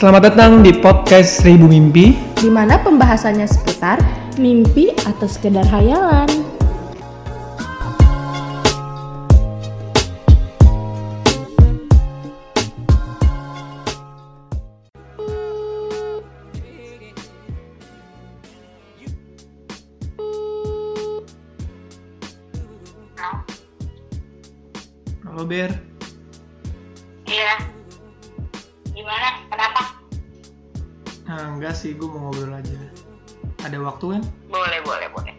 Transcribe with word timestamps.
Selamat 0.00 0.32
datang 0.32 0.64
di 0.64 0.72
podcast 0.80 1.44
Seribu 1.44 1.68
Mimpi. 1.68 2.16
di 2.40 2.48
mana 2.48 2.80
pembahasannya 2.80 3.44
seputar 3.44 4.00
mimpi 4.40 4.96
atau 4.96 5.28
sekedar 5.28 5.68
hayalan. 5.68 6.24
Halo 25.28 25.44
Ber. 25.44 25.89
Nah, 31.30 31.54
enggak 31.54 31.78
sih, 31.78 31.94
gue 31.94 32.10
mau 32.10 32.26
ngobrol 32.26 32.58
aja. 32.58 32.74
Ada 33.62 33.78
waktu 33.78 34.18
kan? 34.18 34.22
Boleh, 34.50 34.82
boleh, 34.82 35.06
boleh. 35.14 35.34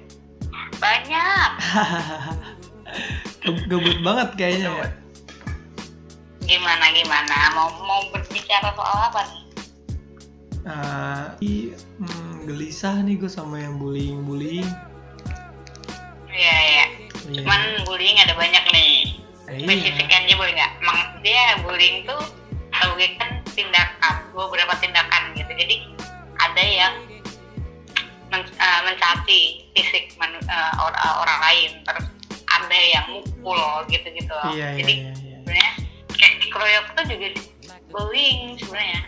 Banyak. 0.79 1.49
Ge- 3.43 3.65
Gebut 3.67 3.99
banget 3.99 4.39
kayaknya 4.39 4.71
ya. 4.71 4.87
Gimana, 6.47 6.95
gimana? 6.95 7.37
Mau 7.59 7.67
mau 7.83 8.07
berbicara 8.15 8.71
soal 8.71 8.97
apa 9.11 9.19
nih? 9.27 9.43
Ah, 10.63 11.35
i- 11.43 11.75
hmm, 11.75 12.47
gelisah 12.47 13.03
nih 13.03 13.19
gue 13.19 13.27
sama 13.27 13.59
yang 13.59 13.75
bullying-bullying. 13.75 14.71
Iya, 16.31 16.55
iya. 16.71 16.85
Iya. 17.27 17.43
Cuman 17.43 17.61
bullying 17.83 18.15
ada 18.15 18.31
banyak 18.39 18.63
nih. 18.71 19.19
Eh, 19.51 19.59
iya. 19.67 20.07
aja 20.07 20.33
boleh 20.39 20.53
nggak? 20.55 20.71
Emang 20.79 20.99
dia 21.19 21.59
bullying 21.67 22.07
tuh 22.07 22.23
tau 22.71 22.95
gue 22.95 23.11
kan 23.19 23.40
tindakan, 23.61 24.15
beberapa 24.33 24.73
tindakan 24.81 25.37
gitu. 25.37 25.51
Jadi 25.53 25.75
ada 26.35 26.63
yang 26.63 26.93
men- 28.27 28.55
eh, 28.57 28.79
mencaci 28.83 29.41
fisik 29.71 30.17
manu- 30.17 30.41
eh, 30.41 30.81
or- 30.81 30.97
eh, 30.97 31.15
orang 31.21 31.39
lain, 31.45 31.71
terus 31.85 32.05
ada 32.49 32.79
yang 32.89 33.05
mukul 33.13 33.61
gitu-gitu. 33.87 34.33
loh. 34.33 34.49
Iya, 34.49 34.73
iya, 34.73 34.79
Jadi 34.81 34.93
iya, 34.97 35.11
iya. 35.13 35.37
sebenarnya 35.39 35.71
kayak 36.11 36.33
dikeroyok 36.41 36.85
tuh 36.97 37.05
juga 37.07 37.27
bullying 37.89 38.41
sebenarnya. 38.57 39.01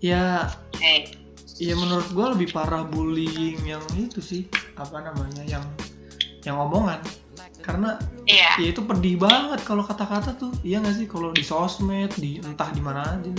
Ya, 0.00 0.48
Eh, 0.80 1.12
ya 1.60 1.76
menurut 1.76 2.08
gue 2.08 2.26
lebih 2.32 2.48
parah 2.56 2.88
bullying 2.88 3.60
yang 3.68 3.84
itu 3.92 4.24
sih 4.24 4.48
apa 4.80 5.04
namanya 5.04 5.44
yang 5.44 5.60
yang 6.40 6.56
omongan 6.56 7.04
karena 7.60 8.00
iya, 8.24 8.56
ya 8.56 8.68
itu 8.72 8.80
pedih 8.82 9.20
banget 9.20 9.60
kalau 9.64 9.84
kata-kata 9.84 10.36
tuh. 10.36 10.52
Iya 10.64 10.80
nggak 10.80 10.96
sih? 10.96 11.06
Kalau 11.06 11.30
di 11.30 11.44
sosmed 11.44 12.12
di 12.16 12.40
entah 12.40 12.70
di 12.72 12.82
mana 12.82 13.04
aja. 13.04 13.32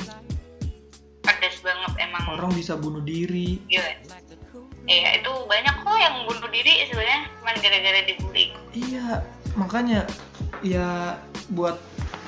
Pedes 1.22 1.62
banget 1.62 1.92
emang. 2.02 2.24
orang 2.38 2.52
bisa 2.54 2.78
bunuh 2.78 3.02
diri. 3.02 3.62
Gila. 3.70 4.22
Iya, 4.90 5.22
itu 5.22 5.32
banyak 5.46 5.76
kok 5.86 5.98
yang 6.02 6.16
bunuh 6.26 6.50
diri 6.50 6.90
sebenarnya 6.90 7.30
cuma 7.38 7.54
gara-gara 7.62 8.02
dibully. 8.02 8.46
iya 8.74 9.22
makanya 9.54 10.10
ya 10.66 11.22
buat 11.54 11.78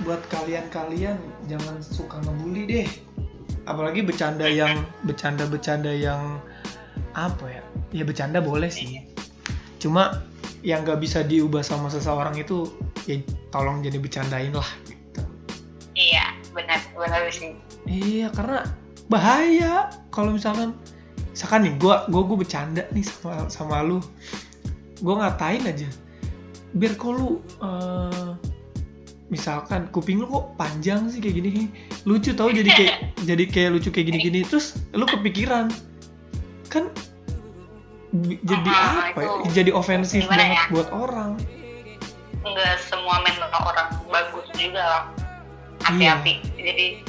buat 0.06 0.22
kalian-kalian 0.30 1.18
jangan 1.50 1.82
suka 1.82 2.22
ngebully 2.22 2.64
deh. 2.70 2.90
Apalagi 3.66 4.06
bercanda 4.06 4.46
yang 4.46 4.86
bercanda-bercanda 5.08 5.92
yang 5.92 6.38
apa 7.18 7.46
ya? 7.48 7.64
Ya 7.90 8.04
bercanda 8.06 8.38
boleh 8.38 8.70
sih. 8.70 9.02
Cuma 9.82 10.22
yang 10.64 10.88
nggak 10.88 11.04
bisa 11.04 11.22
diubah 11.28 11.60
sama 11.60 11.92
seseorang 11.92 12.40
itu 12.40 12.72
ya 13.04 13.20
tolong 13.52 13.84
jadi 13.84 14.00
bercandain 14.00 14.56
lah 14.56 14.68
gitu. 14.88 15.22
Iya, 15.94 16.40
benar, 16.56 16.80
benar 16.96 17.28
sih. 17.30 17.60
Iya 17.84 18.32
karena 18.32 18.64
bahaya. 19.12 19.92
Kalau 20.10 20.32
misalkan 20.32 20.72
misalkan 21.36 21.68
nih 21.68 21.76
gua 21.78 22.08
gua 22.08 22.24
gua 22.24 22.38
bercanda 22.40 22.88
nih 22.96 23.04
sama 23.04 23.52
sama 23.52 23.84
lu. 23.84 24.00
Gua 25.04 25.20
ngatain 25.20 25.68
aja. 25.68 25.90
Biar 26.74 26.96
kok 26.96 27.12
lu 27.12 27.44
eh, 27.60 28.32
misalkan 29.28 29.92
kuping 29.92 30.24
lu 30.24 30.26
kok 30.32 30.56
panjang 30.56 31.12
sih 31.12 31.20
kayak 31.20 31.44
gini 31.44 31.68
lucu 32.08 32.32
tau 32.32 32.54
jadi 32.54 32.70
kayak 32.72 32.96
jadi 33.30 33.44
kayak 33.52 33.70
lucu 33.76 33.92
kayak 33.92 34.16
gini-gini. 34.16 34.48
Terus 34.48 34.80
lu 34.96 35.04
kepikiran 35.04 35.68
kan 36.72 36.88
jadi 38.22 38.70
Ah, 38.70 39.10
apa 39.10 39.20
ya? 39.20 39.30
itu 39.42 39.50
jadi 39.58 39.72
ofensif 39.74 40.30
banget 40.30 40.54
ya? 40.54 40.64
buat 40.70 40.90
orang 40.94 41.34
Enggak 42.44 42.76
semua 42.92 43.24
mental 43.24 43.48
orang 43.56 43.88
bagus 44.12 44.44
juga 44.60 44.84
loh. 44.84 45.04
Hati-hati. 45.80 46.44
Jadi 46.60 47.00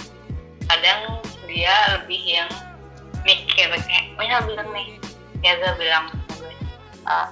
kadang 0.70 1.18
dia 1.50 1.74
lebih 1.98 2.22
yang 2.22 2.50
mikir 3.26 3.66
kayak 3.82 4.14
misal 4.14 4.46
bilang 4.46 4.68
nih 4.70 4.94
Yaza 5.42 5.74
bilang 5.74 6.06
ah 7.04 7.28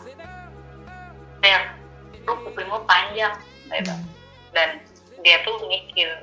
lu 2.23 2.33
kupingmu 2.47 2.79
panjang 2.87 3.35
gitu. 3.73 3.95
dan 4.55 4.79
dia 5.27 5.37
tuh 5.43 5.59
mikir 5.67 6.23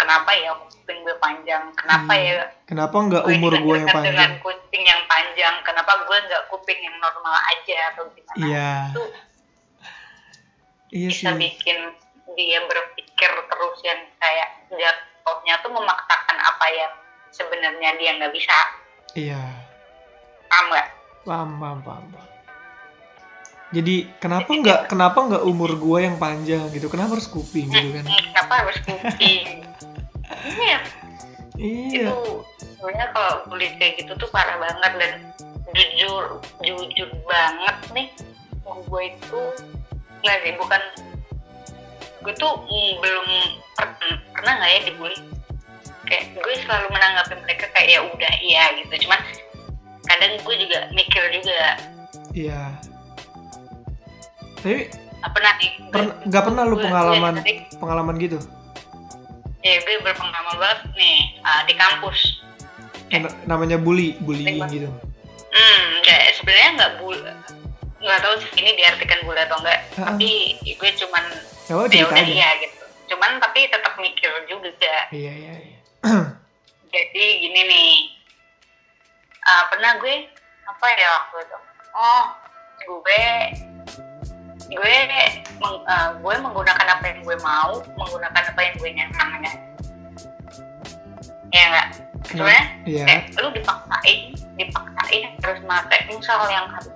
kenapa 0.00 0.30
ya 0.32 0.50
kuping 0.56 0.98
gue 1.04 1.16
panjang? 1.20 1.62
Kenapa 1.76 2.12
Iya. 2.16 2.24
ya? 2.24 2.44
Kenapa 2.64 2.96
nggak 2.96 3.24
umur 3.28 3.52
gue 3.52 3.74
yang 3.76 3.86
dilahirkan 3.86 4.02
dengan 4.02 4.16
panjang? 4.32 4.32
kuping 4.42 4.84
yang 4.84 5.02
panjang. 5.04 5.54
Kenapa 5.62 5.92
gue 6.00 6.18
nggak 6.24 6.42
kuping 6.48 6.80
yang 6.80 6.96
normal 6.98 7.36
aja 7.36 7.78
atau 7.92 8.04
gimana? 8.10 8.36
Iya. 8.40 8.70
Itu 8.90 9.02
iya 10.90 11.08
sih. 11.08 11.22
bisa 11.22 11.30
bikin 11.36 11.78
dia 12.34 12.58
berpikir 12.64 13.30
terus 13.46 13.78
yang 13.82 14.00
kayak 14.16 14.48
jatuhnya 14.70 15.54
tuh 15.60 15.70
memaksakan 15.70 16.36
apa 16.40 16.66
yang 16.72 16.92
sebenarnya 17.30 17.90
dia 17.94 18.10
nggak 18.16 18.32
bisa. 18.32 18.56
Iya. 19.14 19.42
Paham 20.48 20.66
nggak? 20.68 20.88
Paham 21.20 21.50
paham 21.58 21.80
paham 21.84 22.06
paham. 22.10 22.28
jadi 23.70 24.02
kenapa 24.18 24.50
nggak 24.50 24.80
kenapa 24.90 25.18
nggak 25.30 25.44
umur 25.46 25.78
gue 25.78 25.98
yang 26.02 26.18
panjang 26.18 26.66
gitu? 26.74 26.90
Kenapa 26.90 27.14
harus 27.14 27.30
kuping 27.30 27.70
gitu 27.70 27.94
kan? 27.94 28.02
Hmm, 28.02 28.18
kenapa 28.34 28.54
harus 28.66 28.78
kuping 28.82 29.62
Iya, 30.40 30.78
iya. 31.60 32.08
Itu 32.08 32.44
sebenarnya 32.78 33.06
kalau 33.12 33.34
bully 33.46 33.68
kayak 33.76 34.00
gitu 34.00 34.12
tuh 34.16 34.28
parah 34.32 34.56
banget 34.56 34.92
dan 34.96 35.12
jujur 35.70 36.40
jujur 36.64 37.08
banget 37.28 37.76
nih 37.92 38.08
gue 38.66 39.02
itu 39.06 39.40
nggak 40.22 40.38
sih 40.42 40.52
bukan 40.58 40.82
gue 42.20 42.34
tuh 42.36 42.52
mm, 42.58 42.92
belum 42.98 43.26
per- 43.74 43.96
pernah 44.34 44.52
nggak 44.60 44.70
ya 44.70 44.80
dibully 44.90 45.18
kayak 46.06 46.24
gue 46.34 46.54
selalu 46.66 46.86
menanggapi 46.90 47.34
mereka 47.44 47.66
kayak 47.70 47.88
ya 47.94 48.00
udah 48.02 48.32
iya 48.42 48.64
gitu. 48.82 49.06
Cuman 49.06 49.20
kadang 50.10 50.32
gue 50.42 50.54
juga 50.58 50.78
mikir 50.90 51.22
juga. 51.38 51.78
Iya. 52.34 52.62
Tapi 54.60 54.90
apa 55.20 55.28
pernah 55.36 55.52
nih 55.60 55.70
gue- 55.92 56.42
pernah 56.42 56.62
lu 56.64 56.76
pengalaman 56.80 57.34
tadi, 57.44 57.52
pengalaman 57.76 58.14
gitu 58.18 58.38
ya 59.70 59.78
gue 59.80 59.96
berpengalaman 60.02 60.56
banget 60.58 60.80
nih 60.94 61.18
ah, 61.40 61.62
di 61.62 61.74
kampus 61.74 62.18
Na- 63.10 63.36
namanya 63.46 63.78
bully 63.78 64.14
bullying 64.20 64.58
gitu 64.68 64.90
Hmm, 65.50 65.98
kayak 66.06 66.38
sebenarnya 66.38 66.70
nggak 66.78 66.92
bul 67.02 67.18
nggak 68.00 68.18
tahu 68.22 68.34
sih 68.38 68.50
ini 68.56 68.70
diartikan 68.78 69.18
bula 69.26 69.42
atau 69.42 69.58
enggak. 69.58 69.82
Ah. 69.98 70.14
Tapi 70.14 70.30
gue 70.62 70.90
cuman 70.94 71.24
ya 71.66 71.74
ya 71.90 72.06
udah 72.06 72.16
aja 72.16 72.22
iya 72.22 72.48
gitu. 72.62 72.84
Cuman 73.10 73.42
tapi 73.42 73.66
tetap 73.66 73.98
mikir 73.98 74.30
juga. 74.46 75.10
iya 75.10 75.32
iya 75.34 75.54
iya 75.58 75.78
Jadi 76.94 77.24
gini 77.40 77.60
nih, 77.66 77.90
Ah, 79.42 79.66
pernah 79.66 79.98
gue 79.98 80.30
apa 80.64 80.86
ya 80.94 81.08
waktu 81.18 81.36
itu? 81.42 81.58
Oh, 81.92 82.24
gue 82.80 83.24
gue 84.70 84.96
meng- 85.58 85.84
ah, 85.90 86.14
gue 86.14 86.34
menggunakan 86.38 86.86
apa 86.86 87.04
yang 87.10 87.18
gue 87.26 87.36
mau, 87.42 87.82
menggunakan 87.98 88.42
apa 88.54 88.60
yang 88.62 88.74
gue 88.78 88.90
nyaman 88.94 89.28
kan. 89.42 89.56
Ya 91.50 91.62
enggak? 91.66 91.88
Sebenarnya 92.30 92.64
iya. 92.86 93.04
kayak 93.08 93.22
lu 93.42 93.48
dipaksain 93.50 94.18
dipaksain 94.54 95.22
harus 95.40 95.60
pakai 95.66 95.98
misal 96.06 96.40
yang 96.46 96.66
harus 96.70 96.94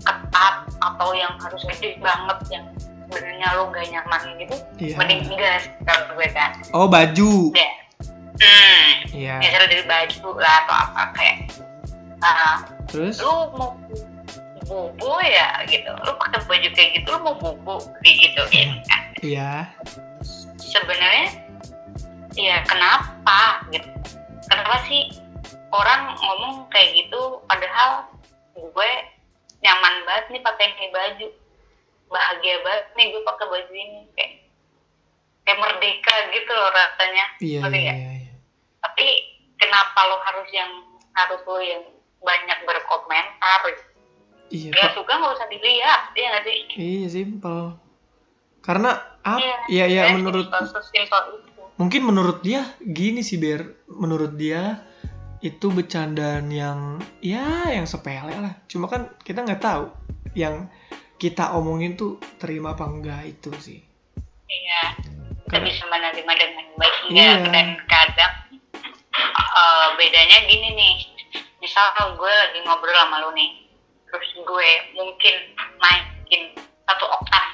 ketat 0.00 0.54
atau 0.80 1.08
yang 1.12 1.34
harus 1.36 1.60
gede 1.68 2.00
banget 2.00 2.38
yang 2.48 2.64
sebenarnya 3.10 3.46
lu 3.58 3.68
gak 3.68 3.84
nyaman 3.90 4.22
gitu 4.40 4.56
iya. 4.80 4.96
mending 4.96 5.28
enggak 5.28 5.68
kalau 5.84 6.16
gue 6.16 6.28
kan. 6.32 6.50
Oh 6.72 6.88
baju. 6.88 7.52
Deh 7.52 7.72
hmm. 8.40 8.88
Iya. 9.12 9.34
Misalnya 9.38 9.68
dari 9.68 9.84
baju 9.84 10.28
lah 10.40 10.54
atau 10.64 10.74
apa 10.74 11.02
kayak 11.16 11.36
ah, 12.24 12.56
terus? 12.88 13.20
lu 13.20 13.32
mau 13.56 13.76
bobo 14.70 15.18
ya 15.26 15.66
gitu. 15.66 15.90
Lu 16.06 16.14
pakai 16.14 16.38
baju 16.46 16.68
kayak 16.70 16.90
gitu 17.02 17.08
lu 17.10 17.18
mau 17.26 17.34
kayak 18.06 18.16
gitu 18.22 18.42
ya 18.54 18.64
kan? 18.86 19.02
Iya. 19.18 19.50
Sebenarnya 20.62 21.26
ya 22.38 22.62
kenapa 22.62 23.66
gitu? 23.74 23.90
Kenapa 24.46 24.86
sih 24.86 25.10
orang 25.74 26.14
ngomong 26.14 26.70
kayak 26.70 26.94
gitu 26.94 27.42
padahal 27.50 28.06
gue 28.54 28.90
nyaman 29.66 29.94
banget 30.06 30.38
nih 30.38 30.42
pakai 30.46 30.70
ini 30.78 30.86
baju? 30.94 31.28
Bahagia 32.06 32.62
banget 32.62 32.86
nih 32.94 33.06
gue 33.10 33.22
pakai 33.26 33.46
baju 33.50 33.72
ini 33.74 34.06
kayak 34.14 34.32
kayak 35.42 35.58
merdeka 35.58 36.14
gitu 36.30 36.52
loh 36.54 36.70
rasanya. 36.70 37.26
Iya 37.42 37.60
iya 37.74 37.94
iya 37.98 38.10
iya. 38.22 38.34
tapi 38.86 39.06
kenapa 39.58 39.98
lo 40.06 40.22
harus 40.22 40.48
yang 40.54 40.70
harus 41.18 41.42
lo 41.42 41.58
yang 41.58 41.82
banyak 42.22 42.58
berkomentar 42.68 43.60
iya 44.50 44.70
pak. 44.70 44.92
suka 44.92 45.12
nggak 45.12 45.32
usah 45.32 45.48
dilihat 45.48 46.00
ya 46.12 46.26
nggak 46.28 46.42
sih? 46.42 46.58
Iya 46.74 47.06
simple 47.08 47.62
karena 48.60 48.90
apa 49.20 49.40
Iya, 49.68 49.84
ya 49.88 50.04
ya 50.06 50.14
menurut 50.14 50.46
simpel, 50.84 51.20
itu. 51.38 51.62
Mungkin 51.76 52.02
menurut 52.04 52.38
dia 52.40 52.60
gini 52.78 53.20
sih 53.20 53.36
Ber. 53.36 53.64
Menurut 53.88 54.36
dia 54.36 54.84
itu 55.40 55.72
bercandaan 55.72 56.52
yang 56.52 57.00
ya 57.18 57.70
yang 57.70 57.84
sepele 57.84 58.36
lah. 58.36 58.52
Cuma 58.66 58.84
kan 58.84 59.08
kita 59.20 59.40
nggak 59.40 59.60
tahu 59.60 59.88
yang 60.34 60.68
kita 61.16 61.52
omongin 61.52 61.96
tuh 61.96 62.16
terima 62.36 62.72
apa 62.72 62.84
enggak 62.84 63.24
itu 63.26 63.48
sih. 63.56 63.80
Iya, 64.44 64.82
kita 64.98 65.48
Karena- 65.48 65.66
bisa 65.66 65.84
menerima 65.86 66.32
dengan 66.34 66.64
baik 66.74 66.96
Iya. 67.08 67.22
ya 67.22 67.32
dan 67.48 67.66
kadang 67.86 68.32
eh, 69.10 69.88
bedanya 69.94 70.38
gini 70.44 70.68
nih, 70.72 70.94
misal 71.58 71.84
gue 72.14 72.28
lagi 72.30 72.60
ngobrol 72.62 72.94
sama 72.94 73.20
lu 73.20 73.30
nih, 73.32 73.50
terus 74.10 74.30
gue 74.36 74.70
mungkin 74.98 75.34
naikin 75.78 76.42
satu 76.86 77.06
oktav, 77.06 77.46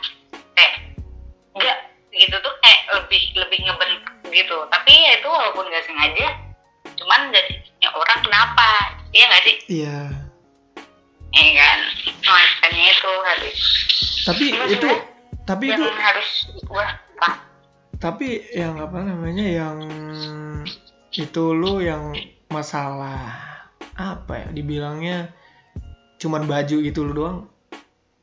kayak 0.56 0.74
enggak 1.52 1.78
gitu 2.12 2.36
tuh 2.40 2.54
kayak 2.64 2.80
lebih 2.96 3.22
lebih 3.36 3.58
ngebentuk 3.68 4.14
gitu, 4.32 4.58
tapi 4.72 4.92
ya 4.92 5.20
itu 5.20 5.28
walaupun 5.28 5.68
gak 5.68 5.84
sengaja, 5.84 6.28
cuman 6.96 7.32
dari 7.32 7.60
sisinya 7.60 7.90
orang 7.92 8.18
kenapa, 8.24 8.68
iya 9.12 9.24
nggak 9.28 9.44
sih? 9.44 9.56
iya. 9.68 10.00
Iya 11.36 11.52
kan, 11.52 11.80
makanya 12.24 12.84
itu 12.96 13.12
harus 13.28 13.58
tapi 14.26 14.44
Cuma 14.50 14.64
itu 14.66 14.90
tapi 15.46 15.64
yang 15.70 15.78
itu 15.78 15.90
harus 16.02 16.30
gue 16.58 16.84
apa? 17.20 17.30
tapi 18.02 18.28
yang 18.50 18.74
apa 18.82 18.98
namanya 19.06 19.46
yang 19.46 19.78
itu 21.14 21.44
lu 21.54 21.78
yang 21.78 22.12
masalah 22.50 23.36
apa 23.94 24.44
ya 24.44 24.48
dibilangnya 24.50 25.30
cuman 26.16 26.48
baju 26.48 26.76
gitu 26.80 27.00
lu 27.04 27.12
doang. 27.12 27.38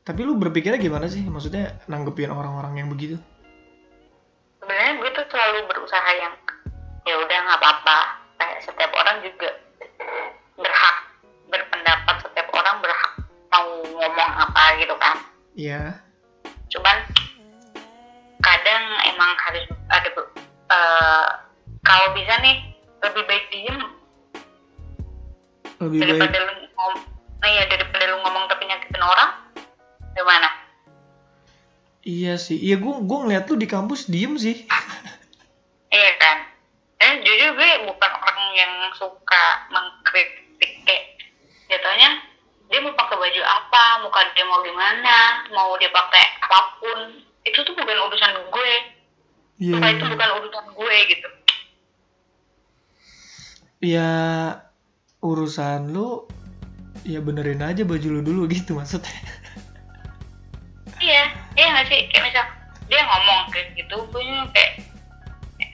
Tapi 0.03 0.21
lu 0.27 0.35
berpikirnya 0.35 0.81
gimana 0.81 1.07
sih? 1.07 1.23
Maksudnya 1.23 1.79
nanggepin 1.87 2.27
orang-orang 2.27 2.83
yang 2.83 2.87
begitu? 2.91 3.15
Sebenarnya 4.59 4.99
gue 4.99 5.09
tuh 5.15 5.25
selalu 5.31 5.59
berusaha 5.71 6.09
yang 6.19 6.33
ya 7.07 7.15
udah 7.19 7.37
nggak 7.47 7.59
apa-apa. 7.59 7.99
Kayak 8.39 8.59
setiap 8.67 8.91
orang 8.91 9.23
juga 9.23 9.49
berhak 10.59 10.97
berpendapat 11.47 12.15
setiap 12.19 12.47
orang 12.51 12.75
berhak 12.83 13.11
mau 13.53 13.69
ngomong 13.87 14.31
apa 14.35 14.63
gitu 14.81 14.95
kan. 14.99 15.15
Iya. 15.55 15.83
Cuman 16.67 16.97
kadang 18.43 18.83
emang 19.07 19.31
harus 19.39 19.65
ada 19.87 20.09
eh, 20.73 21.25
kalau 21.87 22.07
bisa 22.11 22.33
nih 22.43 22.75
lebih 23.03 23.23
baik 23.27 23.45
diem 23.51 23.79
lebih 25.79 25.99
baik. 25.99 26.07
daripada 26.07 26.37
lu 26.43 26.53
ngom 26.75 26.93
nah 27.43 27.49
ya 27.51 27.67
daripada 27.67 28.07
lu 28.07 28.23
ngomong 28.23 28.47
tapi 28.47 28.63
nyakitin 28.71 29.03
orang 29.03 29.31
gimana 30.15 30.49
iya 32.07 32.39
sih 32.39 32.55
iya 32.55 32.79
gua 32.79 33.03
gua 33.03 33.27
ngeliat 33.27 33.51
lu 33.51 33.59
di 33.59 33.67
kampus 33.67 34.07
diem 34.07 34.39
sih 34.39 34.63
Iya 35.93 36.11
kan? 36.17 36.37
Dan 36.97 37.21
jujur 37.21 37.53
gue 37.53 37.71
bukan 37.85 38.11
orang 38.17 38.49
yang 38.57 38.73
suka 38.97 39.43
mengkritik 39.69 40.71
kayak 40.89 41.21
jatuhnya 41.69 42.17
dia 42.73 42.81
mau 42.81 42.97
pakai 42.97 43.21
baju 43.21 43.41
apa, 43.45 44.01
muka 44.01 44.33
dia 44.33 44.45
mau 44.49 44.65
gimana, 44.65 45.45
mau 45.53 45.77
dia 45.77 45.93
pakai 45.93 46.25
apa 46.41 46.59
pun, 46.81 46.99
itu 47.45 47.59
tuh 47.61 47.77
bukan 47.77 48.09
urusan 48.09 48.33
gue. 48.49 48.73
iya 49.61 49.77
Sumpah 49.77 49.89
itu 49.93 50.05
bukan 50.09 50.29
urusan 50.41 50.65
gue 50.73 50.95
gitu. 51.13 51.29
ya 53.83 54.09
urusan 55.19 55.91
lu 55.91 56.23
ya 57.03 57.19
benerin 57.19 57.59
aja 57.61 57.83
baju 57.83 58.07
lu 58.19 58.21
dulu 58.23 58.41
gitu 58.51 58.75
maksudnya 58.75 59.11
Iya, 61.03 61.23
iya 61.59 61.67
nggak 61.67 61.87
sih? 61.91 62.07
Kayak 62.15 62.23
misal 62.31 62.45
dia 62.87 63.03
ngomong 63.03 63.51
kayak 63.51 63.75
gitu, 63.75 64.07
gue 64.07 64.23
kayak 64.55 64.71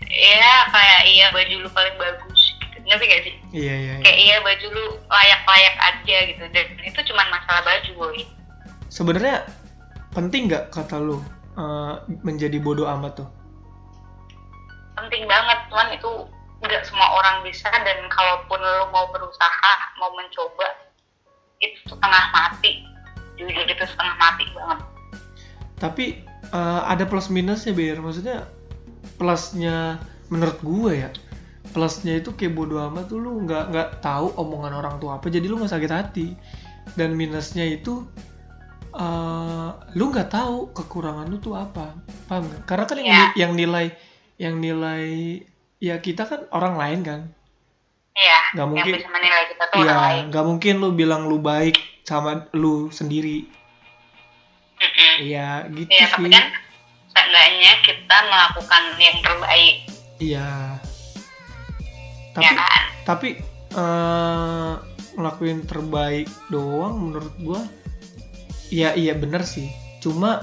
ya 0.10 0.66
kayak 0.74 1.02
iya 1.06 1.26
baju 1.30 1.56
lu 1.62 1.70
paling 1.70 1.96
bagus 2.02 2.42
gitu. 2.58 2.78
Ngerti 2.82 3.06
gak 3.06 3.22
sih? 3.22 3.34
iya 3.54 3.74
iya, 3.78 3.94
iya. 4.02 4.02
Kayak 4.02 4.20
iya 4.26 4.36
baju 4.42 4.66
lu 4.74 4.86
layak-layak 5.06 5.76
aja 5.86 6.18
gitu. 6.34 6.44
Dan 6.50 6.68
itu 6.82 7.00
cuma 7.14 7.22
masalah 7.30 7.62
baju 7.62 7.92
boy. 7.94 8.20
sebenarnya 8.90 9.46
penting 10.10 10.50
nggak 10.50 10.74
kata 10.74 10.98
lu 10.98 11.22
eh, 11.54 11.94
menjadi 12.26 12.58
bodoh 12.58 12.90
amat 12.90 13.22
tuh 13.22 13.30
penting 14.98 15.30
banget 15.30 15.60
cuman 15.70 15.94
itu 15.94 16.10
nggak 16.60 16.84
semua 16.84 17.08
orang 17.22 17.46
bisa 17.46 17.70
dan 17.72 18.04
kalaupun 18.12 18.60
lo 18.60 18.90
mau 18.92 19.08
berusaha 19.14 19.74
mau 19.96 20.12
mencoba 20.12 20.68
itu 21.60 21.78
setengah 21.88 22.24
mati. 22.32 22.72
Jujur 23.40 23.66
itu 23.68 23.86
setengah 23.88 24.16
mati 24.20 24.44
banget. 24.52 24.80
Tapi 25.80 26.06
eh, 26.52 26.82
ada 26.84 27.04
plus 27.08 27.32
minusnya 27.32 27.72
biar 27.72 28.04
maksudnya 28.04 28.48
plusnya 29.16 30.00
menurut 30.32 30.60
gue 30.64 30.92
ya 31.08 31.12
plusnya 31.70 32.18
itu 32.18 32.34
kayak 32.34 32.58
bodo 32.58 32.82
amat 32.90 33.12
tuh 33.14 33.22
lu 33.22 33.46
nggak 33.46 33.70
nggak 33.70 33.90
tahu 34.02 34.34
omongan 34.42 34.74
orang 34.74 34.96
tua 34.98 35.22
apa 35.22 35.30
jadi 35.30 35.46
lu 35.46 35.60
nggak 35.60 35.72
sakit 35.72 35.92
hati. 35.92 36.28
Dan 36.98 37.14
minusnya 37.14 37.64
itu 37.70 38.04
eh, 38.96 39.70
lu 39.96 40.04
nggak 40.10 40.30
tahu 40.34 40.74
kekurangan 40.74 41.30
lu 41.30 41.38
tuh 41.38 41.56
apa. 41.56 41.96
Paham 42.28 42.50
nggak? 42.50 42.62
karena 42.66 42.84
kan 42.86 42.98
yang, 42.98 43.08
Iya. 43.08 43.26
yang 43.46 43.52
nilai 43.56 43.86
yang 44.40 44.56
nilai 44.60 45.06
ya 45.80 46.00
kita 46.00 46.24
kan 46.28 46.48
orang 46.52 46.76
lain 46.76 47.00
kan 47.04 47.22
Iya 48.12 48.40
yang 48.56 48.70
mungkin. 48.70 48.94
bisa 48.94 49.08
menilai 49.08 49.44
kita 49.48 49.64
tuh 49.68 49.78
orang 49.80 49.98
lain 49.98 50.16
Iya, 50.18 50.28
nggak 50.28 50.46
mungkin 50.46 50.74
lu 50.78 50.90
bilang 50.92 51.22
lu 51.26 51.38
baik 51.38 51.78
sama 52.04 52.50
lu 52.52 52.90
sendiri. 52.90 53.46
Mm-mm. 54.76 55.14
Iya, 55.22 55.50
gitu 55.70 55.90
Iya 55.90 56.06
sih. 56.06 56.14
tapi 56.14 56.28
kan 56.30 56.46
seenggaknya 57.10 57.74
kita 57.82 58.18
melakukan 58.24 58.84
yang 58.98 59.18
terbaik 59.20 59.76
Iya. 60.18 60.50
Tapi 62.30 62.44
ya 62.44 62.52
kan 62.54 62.82
tapi 63.04 63.30
eh 63.70 64.74
ngelakuin 65.14 65.60
terbaik 65.64 66.28
doang 66.48 66.96
menurut 67.02 67.34
gua 67.40 67.62
iya 68.70 68.94
iya 68.94 69.14
bener 69.14 69.44
sih. 69.44 69.68
Cuma 70.00 70.40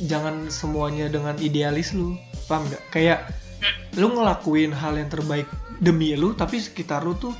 jangan 0.00 0.48
semuanya 0.48 1.06
dengan 1.06 1.36
idealis 1.36 1.92
lu. 1.92 2.16
Paham 2.44 2.66
nggak? 2.66 2.82
Kayak 2.90 3.20
lu 3.94 4.08
ngelakuin 4.10 4.72
hal 4.72 4.96
yang 4.96 5.08
terbaik 5.08 5.44
demi 5.78 6.12
lu 6.12 6.34
tapi 6.34 6.58
sekitar 6.58 7.00
lu 7.00 7.14
tuh 7.14 7.32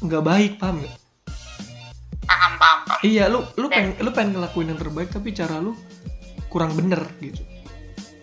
nggak 0.00 0.24
baik, 0.24 0.52
paham 0.56 0.80
nggak? 0.80 0.94
paham 2.24 2.52
paham 2.56 2.78
paham. 2.86 3.00
Iya, 3.02 3.24
lu 3.26 3.42
lu 3.54 3.66
Dan- 3.66 3.74
pengen 3.74 3.92
lu 4.00 4.10
pengen 4.10 4.30
ngelakuin 4.38 4.68
yang 4.70 4.80
terbaik 4.80 5.10
tapi 5.10 5.28
cara 5.30 5.58
lu 5.58 5.72
kurang 6.48 6.72
bener 6.72 7.02
gitu. 7.18 7.42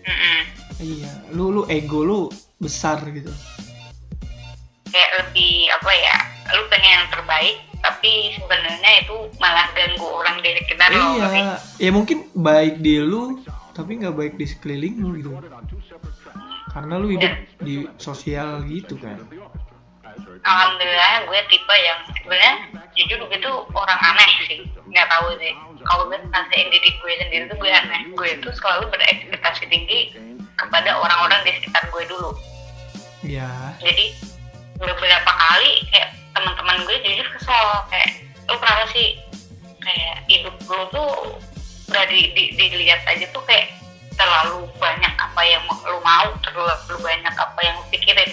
Mm-mm. 0.02 0.40
Iya, 0.78 1.10
lu 1.32 1.50
lu 1.50 1.62
ego 1.66 2.02
lu 2.02 2.20
besar 2.56 3.02
gitu. 3.08 3.30
kayak 4.88 5.10
lebih 5.20 5.68
apa 5.68 5.92
ya 5.92 6.16
lu 6.48 6.64
pengen 6.72 6.90
yang 6.96 7.08
terbaik 7.12 7.56
tapi 7.78 8.32
sebenarnya 8.34 8.92
itu 9.04 9.16
malah 9.36 9.68
ganggu 9.76 10.08
orang 10.08 10.40
di 10.40 10.56
sekitar 10.56 10.88
lo 10.90 11.20
ngerti? 11.20 11.40
iya, 11.44 11.54
ya 11.76 11.90
mungkin 11.92 12.18
baik 12.32 12.80
di 12.80 12.96
lu 12.98 13.36
tapi 13.76 14.00
nggak 14.00 14.16
baik 14.16 14.34
di 14.34 14.48
sekeliling 14.48 14.96
lu 14.98 15.08
gitu. 15.20 15.30
Karena 16.78 16.94
lu 16.94 17.10
hidup 17.10 17.34
di 17.58 17.90
sosial 17.98 18.62
gitu 18.70 18.94
kan. 19.02 19.18
Alhamdulillah 20.46 21.26
gue 21.26 21.40
tipe 21.50 21.74
yang 21.82 21.98
sebenarnya 22.22 22.54
jujur 22.94 23.18
gue 23.26 23.38
tuh 23.42 23.66
orang 23.74 23.98
aneh 23.98 24.30
sih. 24.46 24.62
Nggak 24.86 25.10
tahu 25.10 25.34
sih. 25.42 25.50
Kalau 25.82 26.06
gue 26.06 26.22
ngasihin 26.22 26.70
diri 26.70 26.90
gue 27.02 27.12
sendiri 27.18 27.44
tuh 27.50 27.58
gue 27.58 27.70
aneh. 27.74 28.14
Gue 28.14 28.38
tuh 28.38 28.54
selalu 28.54 28.94
berekspektasi 28.94 29.66
tinggi 29.66 30.14
kepada 30.54 30.94
orang-orang 31.02 31.42
di 31.42 31.50
sekitar 31.58 31.82
gue 31.90 32.04
dulu. 32.06 32.30
Iya. 33.26 33.74
jadi 33.82 34.14
beberapa 34.78 35.26
kali 35.34 35.82
kayak 35.90 36.14
teman-teman 36.30 36.78
gue 36.86 36.96
jujur 37.02 37.26
kesel. 37.34 37.66
Kayak 37.90 38.22
lu 38.46 38.54
kenapa 38.62 38.84
sih? 38.94 39.18
Kayak 39.82 40.14
hidup 40.30 40.54
lu 40.70 40.82
tuh 40.94 41.10
udah 41.90 42.04
di, 42.06 42.30
di- 42.38 42.54
dilihat 42.54 43.02
aja 43.10 43.26
tuh 43.34 43.42
kayak 43.42 43.74
terlalu 44.18 44.66
banyak 44.82 45.14
apa 45.14 45.42
yang 45.46 45.62
lu 45.70 45.98
mau 46.02 46.28
terlalu 46.42 46.98
banyak 46.98 47.34
apa 47.34 47.60
yang 47.62 47.74
lu 47.78 47.84
pikirin. 47.94 48.32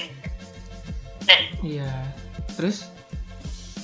Dan 1.25 1.42
Iya. 1.62 1.94
Terus? 2.58 2.89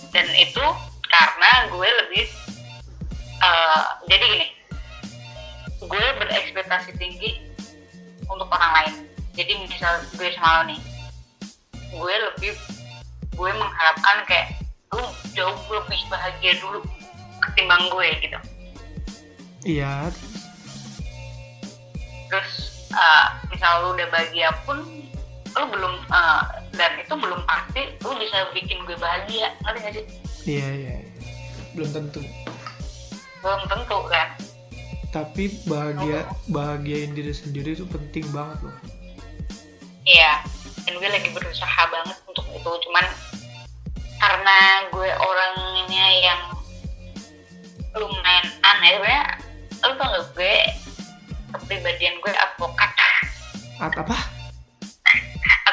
Dan 0.10 0.28
itu 0.36 0.66
karena 1.06 1.52
gue 1.70 1.90
lebih 2.06 2.26
eh, 3.42 3.84
jadi 4.10 4.26
gini 4.26 4.48
gue 5.82 6.06
berekspektasi 6.20 6.98
tinggi 6.98 7.42
untuk 8.26 8.50
orang 8.50 8.72
lain. 8.82 8.96
Jadi 9.38 9.64
misal 9.64 10.02
gue 10.18 10.28
sama 10.36 10.62
lo 10.62 10.74
nih 10.74 10.82
gue 11.92 12.14
lebih 12.32 12.56
gue 13.36 13.52
mengharapkan 13.52 14.24
kayak 14.28 14.56
lu 14.92 15.04
jauh 15.36 15.56
lebih 15.72 16.02
bahagia 16.08 16.56
dulu 16.60 16.80
ketimbang 17.44 17.84
gue 17.92 18.08
gitu. 18.24 18.40
Iya, 19.62 20.10
terus 22.32 22.88
eh, 22.96 23.28
misal 23.52 23.84
lu 23.84 24.00
udah 24.00 24.08
bahagia 24.08 24.50
pun 24.64 24.80
lu 25.52 25.66
belum 25.68 25.94
eh, 26.08 26.42
dan 26.80 26.92
itu 26.96 27.14
belum 27.14 27.44
pasti 27.44 28.00
lu 28.00 28.16
bisa 28.16 28.48
bikin 28.56 28.80
gue 28.88 28.96
bahagia 28.96 29.52
ngerti 29.68 29.80
gak 29.84 29.94
sih? 29.94 30.06
Iya 30.48 30.68
iya 30.72 30.94
iya. 31.04 31.12
belum 31.76 31.90
tentu. 31.92 32.22
Belum 33.44 33.62
tentu 33.68 33.98
kan? 34.08 34.28
Tapi 35.12 35.60
bahagia 35.68 36.24
bahagiain 36.48 37.12
diri 37.12 37.36
sendiri 37.36 37.76
itu 37.76 37.84
penting 37.84 38.24
banget 38.32 38.64
loh. 38.64 38.76
Iya 40.08 40.40
dan 40.86 40.98
gue 40.98 41.10
lagi 41.10 41.30
berusaha 41.32 41.82
banget 41.88 42.18
untuk 42.26 42.46
itu 42.52 42.72
cuman 42.90 43.06
karena 44.22 44.58
gue 44.94 45.10
orangnya 45.18 46.06
yang 46.22 46.42
lumayan 47.98 48.48
aneh 48.60 48.92
sebenarnya 48.98 49.24
lu 49.82 49.94
tau 49.98 50.10
gak 50.14 50.24
gue 50.38 50.56
kepribadian 51.52 52.16
gue 52.24 52.34
advokat. 52.34 52.92
Ad 53.82 53.96
apa? 53.98 54.18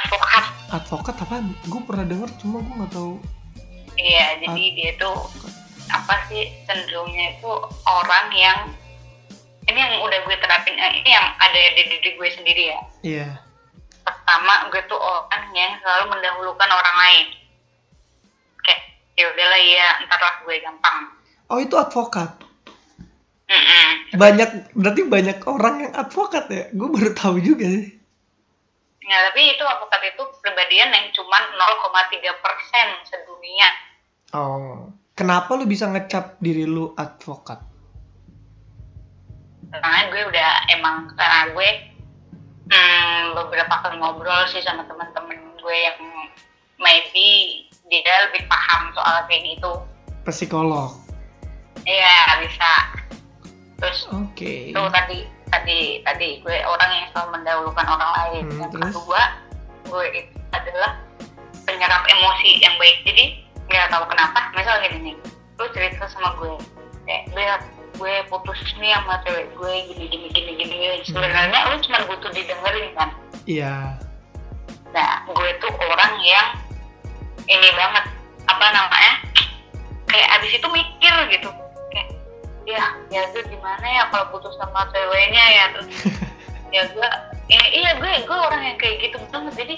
Advokat. 0.02 0.44
Advokat 0.72 1.16
apa? 1.22 1.36
Gue 1.68 1.82
pernah 1.84 2.04
denger 2.04 2.30
cuma 2.40 2.64
gue 2.64 2.74
nggak 2.74 2.92
tahu. 2.92 3.14
Iya 3.98 4.26
jadi 4.46 4.64
Ad- 4.64 4.74
dia 4.78 4.90
tuh 4.98 5.16
apa 5.88 6.14
sih 6.28 6.52
cenderungnya 6.68 7.40
itu 7.40 7.52
orang 7.88 8.28
yang 8.36 8.58
ini 9.68 9.78
yang 9.78 10.00
udah 10.00 10.18
gue 10.24 10.36
terapin 10.40 10.76
eh, 10.76 10.92
ini 11.04 11.10
yang 11.12 11.26
ada 11.36 11.60
di 11.76 11.82
diri 11.84 12.10
gue 12.16 12.28
sendiri 12.32 12.62
ya. 12.72 12.80
Iya. 13.04 13.28
Pertama 14.04 14.72
gue 14.72 14.80
tuh 14.88 14.96
orang 14.96 15.52
yang 15.52 15.76
selalu 15.84 16.16
mendahulukan 16.16 16.70
orang 16.72 16.96
lain. 16.96 17.26
Kayak 18.64 18.82
ya 19.20 19.24
udahlah 19.28 19.60
ya 19.60 19.88
entarlah 20.04 20.34
gue 20.44 20.56
gampang. 20.64 20.98
Oh 21.52 21.58
itu 21.60 21.76
advokat. 21.76 22.47
Banyak 24.18 24.74
berarti 24.76 25.02
banyak 25.08 25.38
orang 25.48 25.74
yang 25.88 25.92
advokat 25.96 26.44
ya 26.52 26.64
gue 26.72 26.88
baru 26.88 27.10
tahu 27.16 27.38
juga 27.40 27.66
sih 27.68 27.96
Nah, 29.08 29.32
tapi 29.32 29.56
itu 29.56 29.64
advokat 29.64 30.04
itu 30.04 30.20
kepribadian 30.20 30.92
yang 30.92 31.08
cuma 31.16 31.40
0,3 31.56 32.44
persen 32.44 32.86
sedunia. 33.08 33.68
oh 34.36 34.92
kenapa 35.16 35.56
lu 35.56 35.64
bisa 35.64 35.88
ngecap 35.88 36.36
diri 36.44 36.68
lu 36.68 36.92
advokat 36.92 37.64
Karena 39.72 40.12
gue 40.12 40.22
udah 40.28 40.50
emang 40.76 41.08
karena 41.16 41.40
gue 41.56 41.68
hmm, 42.68 43.20
beberapa 43.36 43.74
kali 43.80 43.96
ngobrol 43.96 44.44
sih 44.52 44.60
sama 44.60 44.84
teman-teman 44.84 45.40
gue 45.56 45.76
yang 45.76 46.00
maybe 46.76 47.64
dia 47.88 48.16
lebih 48.28 48.44
paham 48.44 48.92
soal 48.92 49.24
kayak 49.24 49.56
gitu. 49.56 49.72
psikolog 50.28 50.92
Iya 51.88 52.44
bisa. 52.44 52.72
Terus 53.78 54.10
oke 54.10 54.74
itu 54.74 54.82
tadi 54.90 55.18
tadi 55.48 56.02
tadi 56.02 56.28
gue 56.42 56.56
orang 56.66 56.90
yang 56.90 57.06
selalu 57.14 57.28
mendahulukan 57.38 57.86
orang 57.86 58.10
lain. 58.18 58.42
Hmm, 58.50 58.58
yang 58.58 58.70
terus? 58.74 58.90
kedua 58.90 59.22
gue 59.88 60.04
itu 60.18 60.34
adalah 60.50 60.92
penyerap 61.62 62.02
emosi 62.10 62.50
yang 62.58 62.74
baik. 62.82 62.96
Jadi 63.06 63.24
nggak 63.70 63.86
tahu 63.94 64.04
kenapa. 64.10 64.50
Misal 64.58 64.82
gini 64.82 64.98
nih, 65.12 65.16
lu 65.62 65.66
cerita 65.70 66.10
sama 66.10 66.34
gue, 66.42 66.58
kayak 67.06 67.22
gue 67.30 67.44
gue 67.98 68.14
putus 68.30 68.58
nih 68.78 68.94
sama 68.94 69.22
cewek 69.22 69.46
gue 69.54 69.72
gini 69.94 70.04
gini 70.10 70.26
gini 70.34 70.52
gini. 70.58 70.98
Sebenarnya 71.06 71.70
lu 71.70 71.76
cuma 71.86 71.98
butuh 72.10 72.30
didengerin 72.34 72.94
kan. 72.98 73.10
iya 73.48 73.96
Nah, 74.88 75.20
gue 75.28 75.50
tuh 75.60 75.72
orang 75.76 76.14
yang 76.24 76.48
ini 77.44 77.68
banget 77.76 78.04
apa 78.48 78.66
namanya 78.72 79.12
kayak 80.08 80.28
abis 80.40 80.56
itu 80.56 80.68
mikir 80.72 81.14
gitu 81.32 81.48
ya 82.68 82.84
ya 83.08 83.22
gue 83.32 83.42
gimana 83.48 83.80
ya 83.82 84.02
kalau 84.12 84.28
putus 84.28 84.52
sama 84.60 84.84
ceweknya 84.92 85.44
ya 85.48 85.64
terus 85.72 85.88
ya 86.76 86.82
gue 86.84 87.08
ya, 87.48 87.62
iya 87.72 87.90
gue 87.96 88.10
gue 88.28 88.38
orang 88.38 88.60
yang 88.62 88.76
kayak 88.76 89.08
gitu 89.08 89.16
banget 89.32 89.54
jadi 89.56 89.74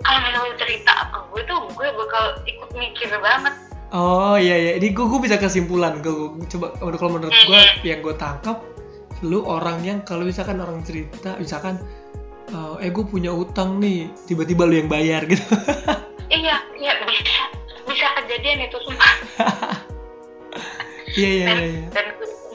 kalau 0.00 0.18
misalnya 0.24 0.54
cerita 0.56 0.92
ke 1.12 1.18
gue 1.28 1.42
tuh 1.44 1.58
gue 1.74 1.88
bakal 1.92 2.24
ikut 2.46 2.70
mikir 2.72 3.10
banget. 3.18 3.54
Oh 3.90 4.34
iya 4.34 4.54
iya 4.54 4.72
ini 4.78 4.90
gue, 4.90 5.02
gue 5.02 5.18
bisa 5.18 5.34
kesimpulan 5.34 5.98
gue, 5.98 6.10
gue 6.10 6.46
coba 6.46 6.74
kalau 6.78 7.18
menurut 7.18 7.34
gue 7.34 7.58
Mhm. 7.58 7.82
yang 7.82 8.00
gue 8.02 8.14
tangkap 8.14 8.62
lu 9.24 9.42
orang 9.42 9.80
yang 9.82 9.98
kalau 10.02 10.22
misalkan 10.22 10.60
orang 10.60 10.80
cerita 10.82 11.34
misalkan 11.36 11.80
eh, 12.48 12.86
eh 12.86 12.90
gue 12.90 13.04
punya 13.04 13.30
utang 13.30 13.78
nih 13.78 14.06
tiba-tiba 14.24 14.62
lu 14.64 14.74
yang 14.78 14.88
bayar 14.88 15.26
gitu. 15.26 15.42
Iya 16.26 16.56
iya 16.74 16.92
bisa 17.02 17.44
bisa 17.86 18.06
kejadian 18.18 18.66
itu 18.66 18.78
sumpah 18.82 19.12
iya 21.16 21.28
iya 21.28 21.46
dan, 21.48 21.58
iya 21.58 21.82
dan 21.92 22.06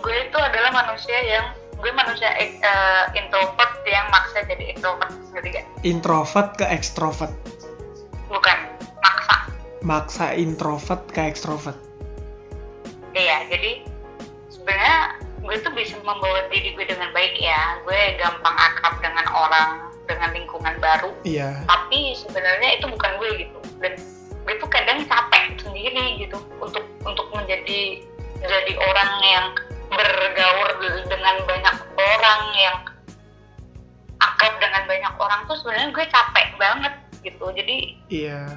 gue 0.01 0.15
itu 0.29 0.37
adalah 0.39 0.71
manusia 0.73 1.17
yang 1.25 1.45
gue 1.81 1.91
manusia 1.97 2.29
eh, 2.37 3.03
introvert 3.17 3.73
yang 3.89 4.05
maksa 4.13 4.45
jadi 4.45 4.77
introvert 4.77 5.11
ngerti 5.33 5.49
gak? 5.57 5.65
introvert 5.81 6.49
ke 6.55 6.65
extrovert 6.69 7.33
bukan 8.29 8.57
maksa 9.01 9.35
maksa 9.81 10.25
introvert 10.37 11.01
ke 11.09 11.21
extrovert 11.25 11.77
Iya, 13.11 13.43
jadi 13.51 13.83
sebenarnya 14.47 15.19
gue 15.43 15.55
tuh 15.59 15.73
bisa 15.75 15.99
membawa 16.05 16.47
diri 16.47 16.71
gue 16.75 16.85
dengan 16.87 17.11
baik 17.11 17.35
ya. 17.39 17.81
Gue 17.83 18.15
gampang 18.15 18.55
akrab 18.55 19.03
dengan 19.03 19.25
orang, 19.31 19.69
dengan 20.07 20.31
lingkungan 20.31 20.75
baru. 20.79 21.11
iya 21.27 21.59
Tapi 21.67 22.15
sebenarnya 22.15 22.79
itu 22.79 22.85
bukan 22.87 23.11
gue 23.19 23.29
gitu. 23.47 23.59
Dan 23.83 23.93
gue 24.47 24.53
tuh 24.63 24.69
kadang 24.71 25.03
capek 25.05 25.59
sendiri 25.59 26.23
gitu 26.23 26.39
untuk 26.63 26.87
untuk 27.03 27.27
menjadi 27.35 28.05
jadi 28.41 28.74
orang 28.75 29.12
yang 29.21 29.45
bergaul 29.91 30.69
dengan 31.05 31.36
banyak 31.43 31.75
orang 31.93 32.41
yang 32.55 32.77
akrab 34.17 34.53
dengan 34.57 34.83
banyak 34.86 35.13
orang 35.17 35.39
tuh 35.45 35.55
sebenarnya 35.57 35.89
gue 35.91 36.05
capek 36.07 36.48
banget 36.55 36.93
gitu. 37.21 37.45
Jadi 37.53 37.77
iya 38.07 38.48